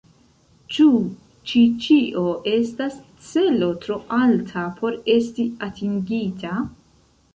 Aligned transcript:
Ĉu 0.75 0.85
ĉi 1.51 1.61
ĉio 1.83 2.23
estas 2.53 2.97
celo 3.27 3.69
tro 3.85 3.99
alta 4.21 4.67
por 4.81 4.99
esti 5.17 5.47
atingita? 5.69 6.57